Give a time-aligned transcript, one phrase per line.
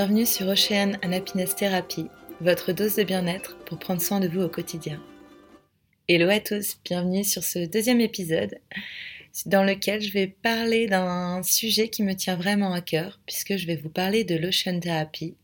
[0.00, 2.06] Bienvenue sur Ocean and Happiness Therapy,
[2.40, 4.98] votre dose de bien-être pour prendre soin de vous au quotidien.
[6.08, 8.54] Hello à tous, bienvenue sur ce deuxième épisode
[9.44, 13.66] dans lequel je vais parler d'un sujet qui me tient vraiment à cœur puisque je
[13.66, 15.36] vais vous parler de l'Ocean Therapy,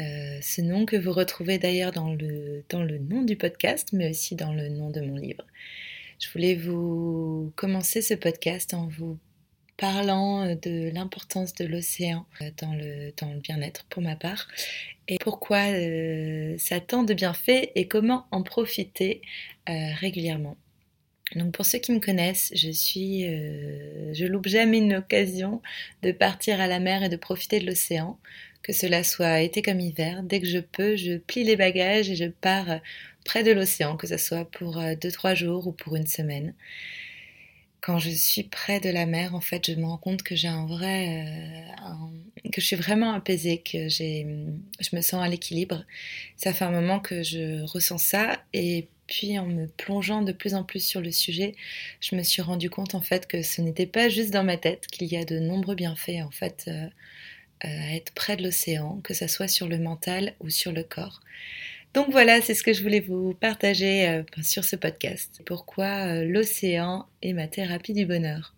[0.00, 4.10] euh, ce nom que vous retrouvez d'ailleurs dans le, dans le nom du podcast mais
[4.10, 5.46] aussi dans le nom de mon livre.
[6.18, 9.20] Je voulais vous commencer ce podcast en vous
[9.76, 14.48] parlant euh, de l'importance de l'océan euh, dans le, bien-être pour ma part
[15.08, 19.20] et pourquoi euh, ça tend de bienfaits et comment en profiter
[19.66, 20.56] régulièrement.
[21.36, 25.62] Donc pour ceux qui me connaissent, je suis, je loupe jamais une occasion
[26.02, 28.18] de partir à la mer et de profiter de l'océan,
[28.62, 30.22] que cela soit été comme hiver.
[30.22, 32.78] Dès que je peux, je plie les bagages et je pars
[33.24, 36.52] près de l'océan, que ce soit pour 2-3 jours ou pour une semaine
[37.84, 40.48] quand je suis près de la mer, en fait, je me rends compte que j'ai
[40.48, 44.26] un vrai, euh, que je suis vraiment apaisée, que j'ai,
[44.80, 45.84] je me sens à l'équilibre.
[46.38, 50.54] Ça fait un moment que je ressens ça, et puis en me plongeant de plus
[50.54, 51.54] en plus sur le sujet,
[52.00, 54.86] je me suis rendu compte en fait que ce n'était pas juste dans ma tête,
[54.86, 56.86] qu'il y a de nombreux bienfaits en fait euh,
[57.66, 60.84] euh, à être près de l'océan, que ça soit sur le mental ou sur le
[60.84, 61.20] corps.
[61.94, 65.40] Donc voilà, c'est ce que je voulais vous partager euh, sur ce podcast.
[65.46, 68.52] Pourquoi euh, l'océan est ma thérapie du bonheur.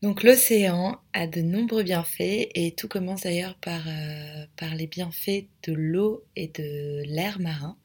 [0.00, 5.46] Donc l'océan a de nombreux bienfaits et tout commence d'ailleurs par, euh, par les bienfaits
[5.64, 7.76] de l'eau et de l'air marin.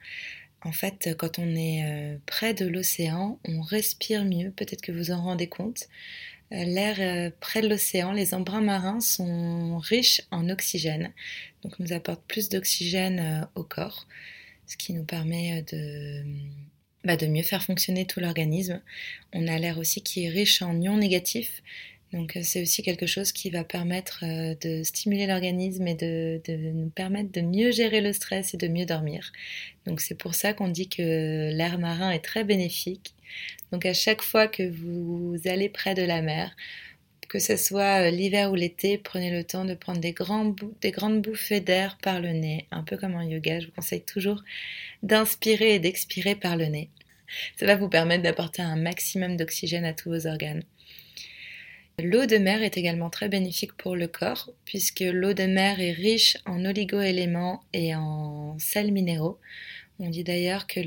[0.64, 5.22] En fait, quand on est près de l'océan, on respire mieux, peut-être que vous en
[5.22, 5.88] rendez compte.
[6.52, 11.12] L'air près de l'océan, les embruns marins sont riches en oxygène,
[11.66, 14.08] donc nous apporte plus d'oxygène euh, au corps,
[14.68, 16.24] ce qui nous permet euh, de,
[17.04, 18.82] bah, de mieux faire fonctionner tout l'organisme.
[19.34, 21.64] On a l'air aussi qui est riche en ions négatifs,
[22.14, 26.90] donc euh, c'est aussi quelque chose qui va permettre de stimuler l'organisme et de, nous
[26.92, 29.32] permettre de mieux gérer le stress et de mieux dormir.
[29.88, 33.16] Donc c'est pour ça qu'on dit que l'air marin est très bénéfique.
[33.72, 36.56] Donc à chaque fois que vous allez près de la mer,
[37.28, 40.14] que ce soit euh, l'hiver ou l'été, prenez le temps de prendre des,
[40.82, 43.60] des grandes bouffées d'air par le nez, un peu comme en yoga.
[43.60, 44.44] Je vous conseille toujours
[45.04, 46.90] d'inspirer et d'expirer par le nez.
[47.60, 50.64] Cela vous permet d'apporter un maximum d'oxygène à tous vos organes.
[51.98, 55.94] L'eau de mer est également très bénéfique pour le corps, puisque l'eau de mer est
[55.94, 59.40] riche en oligo-éléments et en sels minéraux.
[60.00, 60.80] On dit d'ailleurs que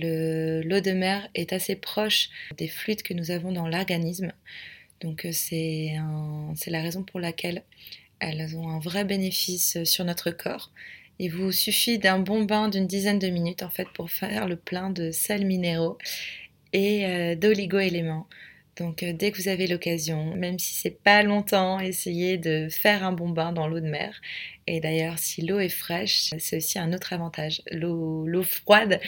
[0.63, 4.33] l'eau de mer est assez proche des fluides que nous avons dans l'organisme.
[5.01, 5.97] Donc euh, c'est
[6.67, 7.63] la raison pour laquelle
[8.21, 10.71] elles ont un vrai bénéfice sur notre corps.
[11.19, 14.57] Il vous suffit d'un bon bain d'une dizaine de minutes en fait pour faire le
[14.57, 15.99] plein de sels minéraux
[16.73, 18.29] et euh, d'oligo-éléments.
[18.79, 23.13] Donc dès que vous avez l'occasion, même si c'est pas longtemps, essayez de faire un
[23.13, 24.21] bon bain dans l'eau de mer.
[24.67, 27.63] Et d'ailleurs, si l'eau est fraîche, c'est aussi un autre avantage.
[27.73, 29.01] L'eau froide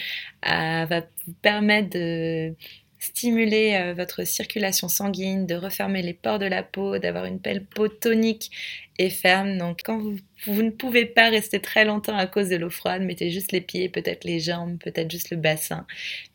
[0.43, 2.55] va vous permettre de
[3.01, 7.65] stimuler euh, votre circulation sanguine, de refermer les pores de la peau, d'avoir une belle
[7.65, 8.51] peau tonique
[8.99, 9.57] et ferme.
[9.57, 13.01] Donc quand vous, vous, ne pouvez pas rester très longtemps à cause de l'eau froide,
[13.01, 15.87] mettez juste les pieds, peut-être les jambes, peut-être juste le bassin,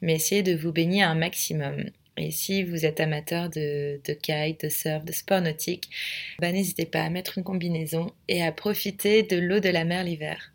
[0.03, 1.85] mais essayez de vous baigner un maximum.
[2.17, 5.91] Et si vous êtes amateur de, kite, de surf, de sport nautique,
[6.39, 10.05] bah, n'hésitez pas à mettre une combinaison et à profiter de l'eau de la mer
[10.05, 10.53] l'hiver.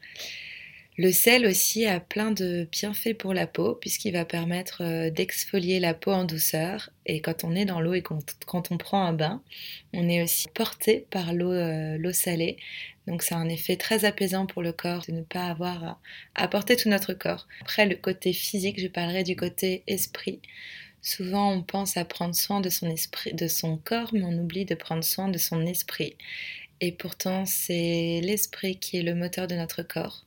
[0.98, 5.80] Le sel aussi a plein de bienfaits pour la peau puisqu'il va permettre euh, d'exfolier
[5.80, 9.14] la peau en douceur et quand on est dans l'eau et quand, on prend un
[9.14, 9.42] bain,
[9.94, 12.58] on est aussi porté par l'eau euh, salée.
[13.08, 16.00] Donc ça a un effet très apaisant pour le corps de ne pas avoir
[16.36, 17.48] à, porter tout notre corps.
[17.62, 20.40] Après le côté physique, je parlerai du côté esprit.
[21.01, 24.66] Souvent, on pense à prendre soin de son esprit, de son corps, mais on oublie
[24.66, 26.16] de prendre soin de son esprit.
[26.79, 30.25] Et pourtant, c'est l'esprit qui est le moteur de notre corps.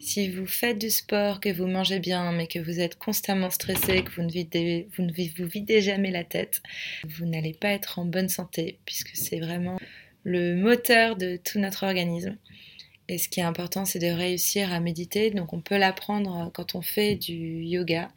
[0.00, 4.04] Si vous faites du sport, que vous mangez bien, mais que vous êtes constamment stressé,
[4.04, 6.62] que vous ne videz, vous ne vous videz jamais la tête,
[7.04, 9.78] vous n'allez pas être en bonne santé, puisque c'est vraiment
[10.22, 12.36] le moteur de tout notre organisme.
[13.08, 15.30] Et ce qui est important, c'est de réussir à méditer.
[15.30, 18.10] Donc, on peut l'apprendre quand on fait du yoga.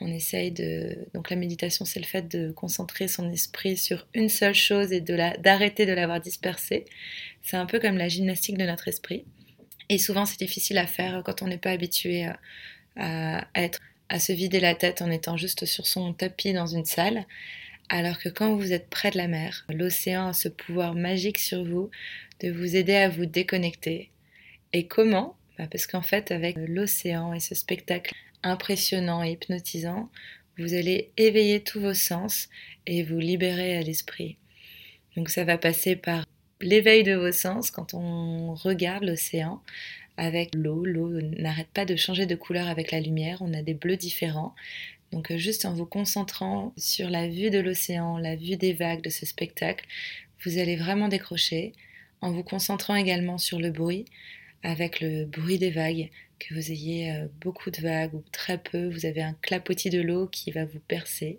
[0.00, 1.06] On essaye de.
[1.14, 5.00] Donc, la méditation, c'est le fait de concentrer son esprit sur une seule chose et
[5.00, 6.84] d'arrêter de l'avoir dispersé.
[7.42, 9.24] C'est un peu comme la gymnastique de notre esprit.
[9.88, 12.26] Et souvent, c'est difficile à faire quand on n'est pas habitué
[12.96, 16.84] à, être, à se vider la tête en étant juste sur son tapis dans une
[16.84, 17.26] salle.
[17.88, 21.64] Alors que quand vous êtes près de la mer, l'océan a ce pouvoir magique sur
[21.64, 21.90] vous
[22.38, 24.10] de vous aider à vous déconnecter.
[24.72, 25.36] Et comment?
[25.58, 30.10] Bah, Parce qu'en fait, avec l'océan et ce spectacle impressionnant et hypnotisant,
[30.58, 32.48] vous allez éveiller tous vos sens
[32.86, 34.36] et vous libérer à l'esprit.
[35.16, 36.24] Donc ça va passer par
[36.60, 39.62] l'éveil de vos sens quand on regarde l'océan
[40.16, 40.84] avec l'eau.
[40.84, 44.54] L'eau n'arrête pas de changer de couleur avec la lumière, on a des bleus différents.
[45.12, 49.02] Donc euh, juste en vous concentrant sur la vue de l'océan, la vue des vagues
[49.02, 49.86] de ce spectacle,
[50.44, 51.72] vous allez vraiment décrocher,
[52.20, 54.04] en vous concentrant également sur le bruit,
[54.62, 56.10] avec le bruit des vagues,
[56.40, 60.00] que vous ayez euh, beaucoup de vagues ou très peu, vous avez un clapotis de
[60.00, 61.38] l'eau qui va vous percer.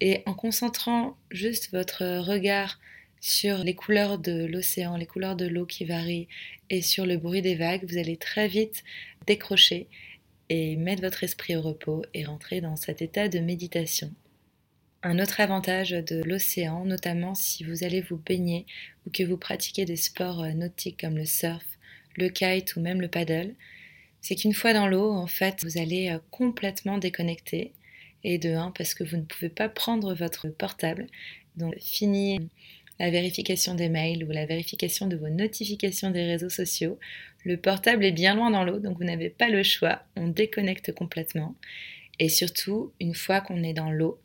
[0.00, 2.78] Et en concentrant juste votre regard
[3.20, 6.28] sur les couleurs de l'océan, les couleurs de l'eau qui varient
[6.68, 8.84] et sur le bruit des vagues, vous allez très vite
[9.26, 9.88] décrocher
[10.48, 14.12] et mettre votre esprit au repos et rentrer dans cet état de méditation.
[15.02, 18.66] Un autre avantage de l'océan, notamment si vous allez vous baigner
[19.06, 21.64] ou que vous pratiquez des sports euh, nautiques comme le surf,
[22.16, 23.54] le kite ou même le paddle,
[24.26, 27.70] c'est qu'une fois dans l'eau, en fait, vous allez euh, complètement déconnecter.
[28.24, 31.06] Et de un, parce que vous ne pouvez pas prendre votre portable.
[31.54, 32.40] Donc, fini
[32.98, 36.98] la vérification des mails ou la vérification de vos notifications des réseaux sociaux.
[37.44, 40.02] Le portable est bien loin dans l'eau, donc vous n'avez pas le choix.
[40.16, 41.54] On déconnecte complètement.
[42.18, 44.18] Et surtout, une fois qu'on est dans l'eau,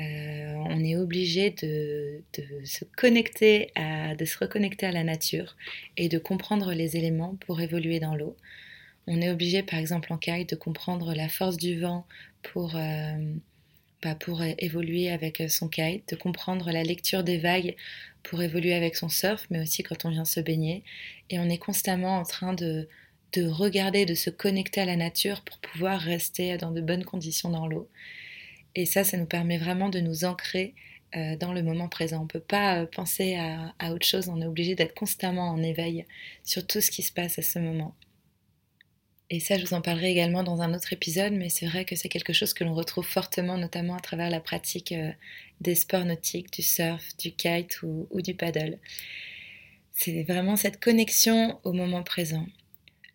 [0.00, 2.20] euh, on est obligé de,
[2.64, 5.56] se connecter de se reconnecter à la nature
[5.96, 8.36] et de comprendre les éléments pour évoluer dans l'eau.
[9.06, 12.06] On est obligé, par exemple en kite, de comprendre la force du vent
[12.42, 13.34] pour euh,
[14.02, 17.76] bah, pour évoluer avec euh, son kite, de comprendre la lecture des vagues
[18.22, 20.84] pour évoluer avec son surf, mais aussi quand on vient se baigner.
[21.30, 22.88] Et on est constamment en train de,
[23.32, 27.50] de regarder, de se connecter à la nature pour pouvoir rester dans de bonnes conditions
[27.50, 27.88] dans l'eau.
[28.74, 30.74] Et ça, ça nous permet vraiment de nous ancrer
[31.16, 32.18] euh, dans le moment présent.
[32.18, 35.48] On ne peut pas euh, penser à, à, autre chose, on est obligé d'être constamment
[35.48, 36.04] en éveil
[36.44, 37.94] sur tout ce qui se passe à ce moment.
[39.28, 41.96] Et ça, je vous en parlerai également dans un autre épisode, mais c'est vrai que
[41.96, 45.10] c'est quelque chose que l'on retrouve fortement, notamment à travers la pratique euh,
[45.60, 48.78] des sports nautiques, du surf, du kite ou, du paddle.
[49.92, 52.46] C'est vraiment cette connexion au moment présent.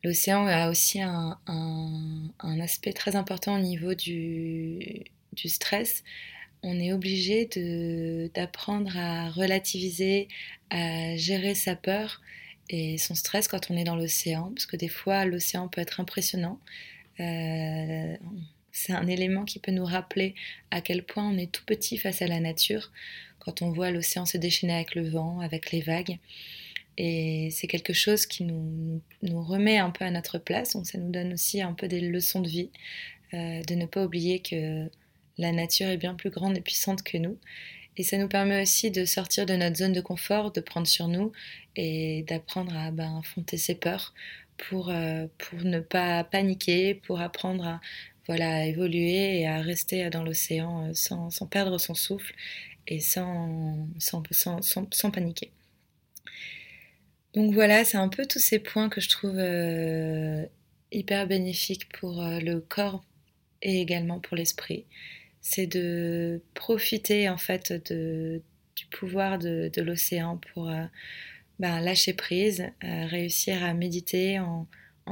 [0.04, 1.40] L'océan a aussi un,
[2.60, 6.04] aspect très important au niveau du, du stress.
[6.64, 7.48] On est obligé
[8.34, 10.28] d'apprendre à relativiser,
[10.72, 12.20] à gérer sa peur
[12.70, 16.00] et son stress quand on est dans l'océan, parce que des fois l'océan peut être
[16.00, 16.60] impressionnant.
[17.20, 18.16] Euh,
[18.72, 20.34] c'est un élément qui peut nous rappeler
[20.72, 22.92] à quel point on est tout petit face à la nature,
[23.40, 26.20] quand on voit l'océan se déchaîner avec le vent, avec les vagues.
[26.98, 30.98] Et c'est quelque chose qui nous, nous, remet un peu à notre place, donc ça
[30.98, 32.70] nous donne aussi un peu des leçons de vie,
[33.34, 34.90] euh, de ne pas oublier que
[35.38, 37.38] la nature est bien plus grande et puissante que nous
[38.02, 41.08] et ça nous permet aussi de sortir de notre zone de confort, de prendre sur
[41.08, 41.32] nous
[41.76, 44.16] et d'apprendre à ben, affronter ses peurs
[44.58, 47.82] pour, euh, pour ne pas paniquer, pour apprendre à
[48.26, 52.34] voilà, évoluer et à rester dans l'océan euh, sans, perdre son souffle
[52.88, 53.86] et sans
[55.14, 55.52] paniquer.
[57.36, 60.44] Donc voilà, c'est un peu tous ces points que je trouve euh,
[60.92, 63.04] hyper bénéfiques pour le corps
[63.62, 64.88] et également pour l'esprit
[65.42, 70.86] c'est de profiter en fait du pouvoir de, l'océan pour euh,
[71.60, 74.68] ben, lâcher prise, euh, réussir à méditer en,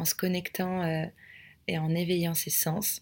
[0.05, 1.05] se connectant euh,
[1.67, 3.01] et en éveillant ses sens,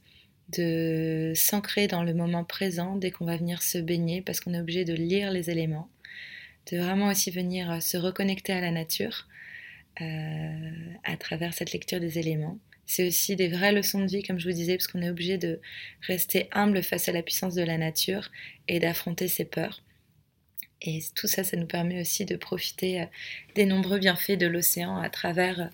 [0.50, 4.60] de s'ancrer dans le moment présent dès qu'on va venir se baigner parce qu'on est
[4.60, 5.90] obligé de lire les éléments,
[6.72, 9.28] de vraiment aussi venir se reconnecter à la nature
[10.00, 14.48] à travers cette lecture des éléments c'est aussi des vraies leçons de vie, comme je
[14.48, 15.60] vous disais, parce qu'on est obligé de
[16.08, 18.32] rester humble face à la puissance de la nature
[18.70, 19.84] et d'affronter ses peurs.
[20.82, 23.06] Et tout ça, ça nous permet aussi de profiter euh,
[23.56, 25.70] des nombreux bienfaits de l'océan à travers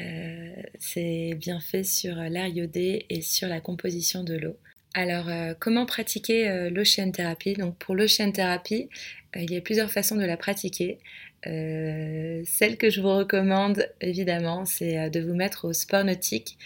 [0.00, 4.56] euh, ces bienfaits sur l'air iodé et sur la composition de l'eau.
[4.94, 8.88] Alors, euh, comment pratiquer l'ocean thérapie Donc, pour l'ocean thérapie,
[9.36, 10.98] il y a plusieurs façons de la pratiquer.
[11.46, 16.58] Euh, celle que je vous recommande, évidemment, c'est euh, de vous mettre au sport nautique.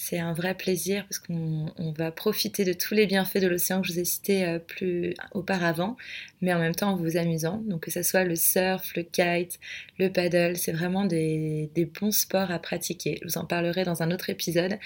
[0.00, 3.88] C'est un vrai plaisir parce qu'on va profiter de tous les bienfaits de l'océan que
[3.88, 5.96] je vous ai cités euh, plus auparavant,
[6.40, 7.60] mais en même temps en vous amusant.
[7.66, 9.58] Donc que ce soit le surf, le kite,
[9.98, 11.68] le paddle, c'est vraiment des,
[12.00, 13.18] bons sports à pratiquer.
[13.22, 14.78] Je vous en parlerai dans un autre épisode,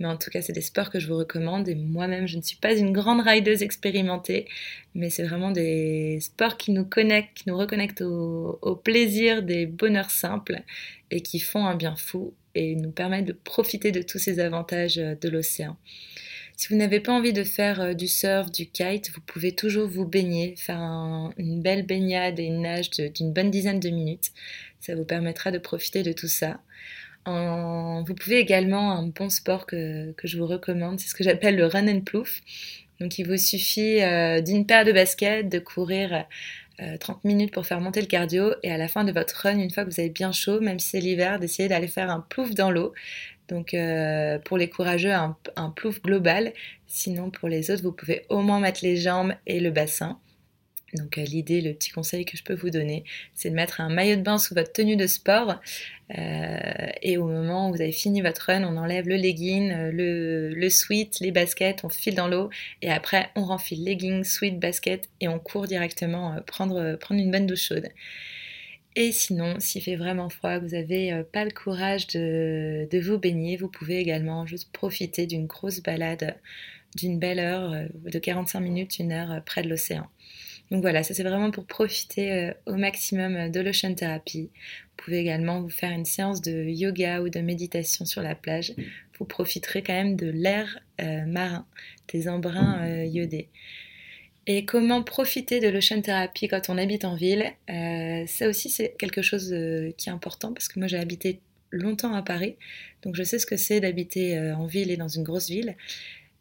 [0.00, 2.42] mais en tout cas c'est des sports que je vous recommande et moi-même je ne
[2.42, 4.48] suis pas une grande rideuse expérimentée,
[4.96, 10.10] mais c'est vraiment des sports qui nous connectent, qui nous reconnectent au plaisir des bonheurs
[10.10, 10.64] simples
[11.12, 14.98] et qui font un bien fou et nous permettent de profiter de tous ces avantages
[14.98, 15.76] euh, de l'océan.
[16.56, 19.86] Si vous n'avez pas envie de faire euh, du surf, du kite, vous pouvez toujours
[19.86, 20.80] vous baigner, faire
[21.36, 24.32] une belle baignade et une nage d'une bonne dizaine de minutes.
[24.80, 26.60] Ça vous permettra de profiter de tout ça.
[27.26, 31.66] vous pouvez également, un bon sport que, je vous recommande, c'est ce que j'appelle le
[31.66, 32.40] run and plouf.
[33.00, 36.24] Donc il vous suffit euh, d'une paire de baskets, de courir
[37.00, 39.70] 30 minutes pour faire monter le cardio et à la fin de votre run, une
[39.70, 42.50] fois que vous avez bien chaud, même si c'est l'hiver, d'essayer d'aller faire un plouf
[42.50, 42.92] dans l'eau.
[43.48, 43.74] Donc
[44.44, 46.52] pour les courageux, un, un, plouf global.
[46.86, 50.18] Sinon pour les autres, vous pouvez au moins mettre les jambes et le bassin.
[50.94, 54.16] Donc l'idée, le petit conseil que je peux vous donner, c'est de mettre un maillot
[54.16, 55.60] de bain sous votre tenue de sport.
[56.16, 56.58] Euh,
[57.02, 60.70] et au moment où vous avez fini votre run, on enlève le legging, euh, le,
[60.70, 62.50] sweat, les baskets, on file dans l'eau.
[62.82, 67.46] Et après, on renfile legging, sweat, basket et on court directement euh, prendre, une bonne
[67.46, 67.88] douche chaude.
[68.94, 73.58] Et sinon, s'il fait vraiment froid, vous n'avez pas le courage de, de, vous baigner,
[73.58, 76.36] vous pouvez également juste profiter d'une grosse balade
[76.94, 80.08] d'une belle heure, de 45 minutes, une heure près de l'océan.
[80.70, 84.50] Donc voilà, ça c'est vraiment pour profiter euh, au maximum euh, de l'ocean therapy.
[84.52, 88.74] Vous pouvez également vous faire une séance de yoga ou de méditation sur la plage.
[89.18, 91.66] Vous profiterez quand même de l'air euh, marin,
[92.08, 93.48] des embruns iodés.
[94.48, 97.52] Et comment profiter de l'ocean therapy quand on habite en ville?
[97.68, 99.48] Ça aussi c'est quelque chose
[99.96, 101.40] qui est important parce que moi j'ai habité
[101.72, 102.54] longtemps à Paris,
[103.02, 105.74] donc je sais ce que c'est d'habiter en ville et dans une grosse ville.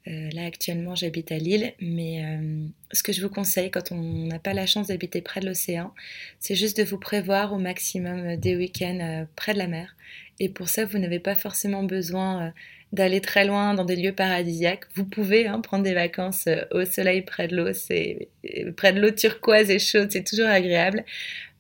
[0.08, 4.28] Euh, là actuellement j'habite à Lille, mais euh, ce que je vous conseille quand on
[4.28, 5.94] n'a pas la chance d'habiter près de l'océan,
[6.40, 9.96] c'est juste de vous prévoir au maximum des week-ends euh, près de la mer.
[10.40, 12.54] Et pour ça, vous n'avez pas forcément besoin
[12.92, 14.84] d'aller très loin dans des lieux paradisiaques.
[14.94, 18.28] Vous pouvez hein, prendre des vacances au soleil près de l'eau, c'est
[18.76, 21.06] près de l'eau turquoise et chaude, c'est toujours agréable.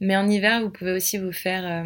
[0.01, 1.85] Mais en hiver, vous pouvez aussi vous faire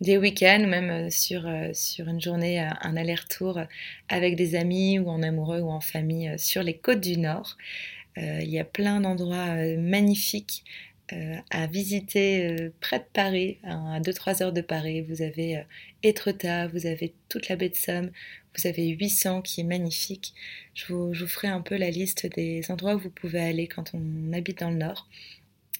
[0.00, 3.60] des week-ends ou même euh, sur, euh, sur une journée, euh, un aller-retour
[4.08, 7.56] avec des amis ou en amoureux ou en famille sur les côtes du Nord.
[8.16, 10.64] il y a plein d'endroits magnifiques
[11.50, 15.02] à visiter près de Paris, hein, à 2-3 heures de Paris.
[15.02, 15.64] Vous avez
[16.02, 18.10] Étretat, vous avez toute la baie de Somme,
[18.56, 20.34] vous avez 800 qui est magnifique.
[20.74, 24.32] Je vous ferai un peu la liste des endroits où vous pouvez aller quand on
[24.32, 25.08] habite dans le Nord.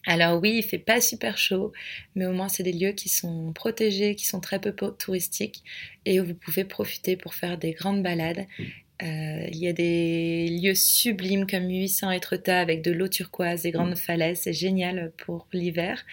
[0.07, 1.73] Alors oui, il fait pas super chaud,
[2.15, 5.63] mais au moins c'est des lieux qui sont protégés, qui sont très peu touristiques
[6.05, 8.47] et où vous pouvez profiter pour faire des grandes balades.
[9.01, 13.71] Euh, il y a des lieux sublimes comme 800 Etretat avec de l'eau turquoise, des
[13.71, 16.05] grandes falaises, c'est génial pour l'hiver.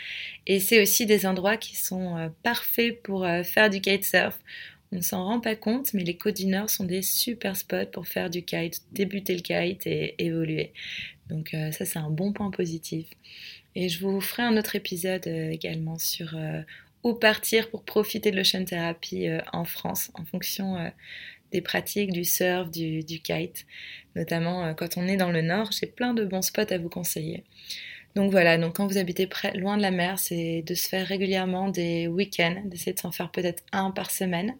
[0.46, 4.38] Et c'est aussi des endroits qui sont euh, parfaits pour euh, faire du kitesurf.
[4.92, 7.88] On ne s'en rend pas compte, mais les Côtes du Nord sont des super spots
[7.92, 10.74] pour faire du kite, débuter le kite et évoluer.
[11.27, 13.08] Donc ça c'est un bon point positif.
[13.75, 16.62] Et je vous ferai un autre épisode euh, également sur euh,
[17.03, 20.91] où partir pour profiter de l'ocean therapy euh, en France en fonction
[21.51, 23.65] des pratiques du surf, du, kite.
[24.15, 27.44] Notamment quand on est dans le nord, j'ai plein de bons spots à vous conseiller.
[28.15, 31.67] Donc voilà, donc quand vous habitez loin de la mer, c'est de se faire régulièrement
[31.69, 34.55] des week-ends, d'essayer de s'en faire peut-être un par semaine.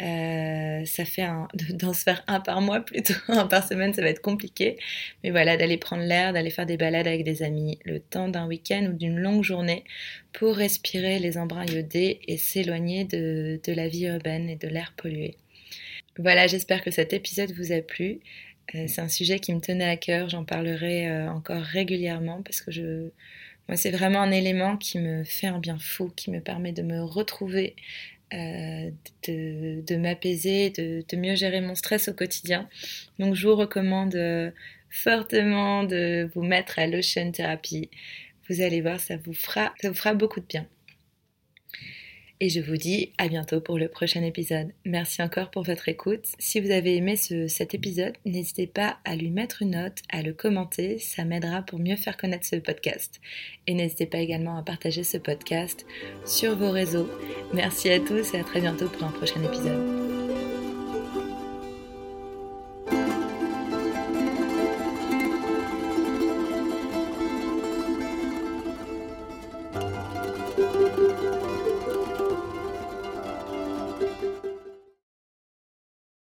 [0.00, 4.02] Euh, ça fait un, d'en se faire un par mois plutôt, un par semaine, ça
[4.02, 4.78] va être compliqué.
[5.24, 8.46] Mais voilà, d'aller prendre l'air, d'aller faire des balades avec des amis, le temps d'un
[8.46, 9.84] week-end ou d'une longue journée
[10.32, 15.36] pour respirer les embruns iodés et s'éloigner de la vie urbaine et de l'air pollué.
[16.18, 18.20] Voilà, j'espère que cet épisode vous a plu.
[18.74, 22.60] Euh, c'est un sujet qui me tenait à cœur, j'en parlerai euh, encore régulièrement parce
[22.60, 23.10] que je,
[23.68, 26.82] moi, c'est vraiment un élément qui me fait un bien fou, qui me permet de
[26.82, 27.76] me retrouver
[28.32, 28.90] euh,
[29.28, 32.68] de, m'apaiser, de, mieux gérer mon stress au quotidien.
[33.18, 34.16] Donc je vous recommande
[34.90, 37.90] fortement de vous mettre à l'ocean therapy.
[38.48, 40.66] Vous allez voir, ça vous fera, ça vous fera beaucoup de bien.
[42.40, 44.68] Et je vous dis à bientôt pour le prochain épisode.
[44.84, 46.26] Merci encore pour votre écoute.
[46.38, 50.32] Si vous avez aimé cet épisode, n'hésitez pas à lui mettre une note, à le
[50.32, 53.20] commenter, ça m'aidera pour mieux faire connaître ce podcast.
[53.66, 55.86] Et n'hésitez pas également à partager ce podcast
[56.26, 57.08] sur vos réseaux.
[57.52, 59.93] Merci à tous et à très bientôt pour un prochain épisode.